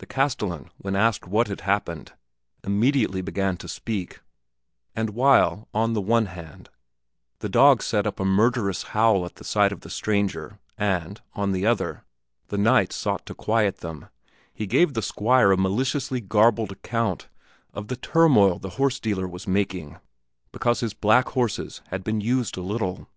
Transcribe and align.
The 0.00 0.06
castellan, 0.06 0.68
when 0.76 0.94
asked 0.94 1.26
what 1.26 1.48
had 1.48 1.62
happened, 1.62 2.12
immediately 2.62 3.22
began 3.22 3.56
to 3.56 3.68
speak, 3.68 4.20
and 4.94 5.08
while, 5.08 5.66
on 5.72 5.94
the 5.94 6.02
one 6.02 6.26
hand, 6.26 6.68
the 7.38 7.48
dogs 7.48 7.86
set 7.86 8.06
up 8.06 8.20
a 8.20 8.24
murderous 8.26 8.82
howl 8.92 9.24
at 9.24 9.36
the 9.36 9.44
sight 9.44 9.72
of 9.72 9.80
the 9.80 9.88
stranger, 9.88 10.58
and, 10.76 11.22
on 11.32 11.52
the 11.52 11.64
other, 11.64 12.04
the 12.48 12.58
knights 12.58 12.96
sought 12.96 13.24
to 13.24 13.34
quiet 13.34 13.78
them, 13.78 14.10
he 14.52 14.66
gave 14.66 14.92
the 14.92 15.00
Squire 15.00 15.52
a 15.52 15.56
maliciously 15.56 16.20
garbled 16.20 16.70
account 16.72 17.30
of 17.72 17.88
the 17.88 17.96
turmoil 17.96 18.58
the 18.58 18.68
horse 18.76 19.00
dealer 19.00 19.26
was 19.26 19.48
making 19.48 19.96
because 20.52 20.80
his 20.80 20.92
black 20.92 21.30
horses 21.30 21.80
had 21.86 22.04
been 22.04 22.20
used 22.20 22.58
a 22.58 22.60
little. 22.60 23.08